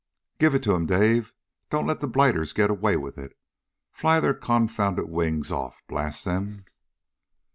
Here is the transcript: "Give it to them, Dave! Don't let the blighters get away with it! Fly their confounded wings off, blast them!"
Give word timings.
"Give 0.39 0.55
it 0.55 0.63
to 0.63 0.71
them, 0.71 0.87
Dave! 0.87 1.31
Don't 1.69 1.85
let 1.85 1.99
the 1.99 2.07
blighters 2.07 2.53
get 2.53 2.71
away 2.71 2.97
with 2.97 3.19
it! 3.19 3.37
Fly 3.91 4.19
their 4.19 4.33
confounded 4.33 5.05
wings 5.11 5.51
off, 5.51 5.83
blast 5.85 6.25
them!" 6.25 6.65